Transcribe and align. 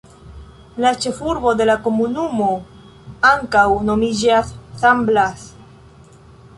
La 0.85 0.93
ĉefurbo 1.03 1.53
de 1.59 1.67
la 1.71 1.75
komunumo 1.87 2.49
ankaŭ 3.35 3.67
nomiĝas 3.93 4.53
San 4.83 5.09
Blas. 5.13 5.49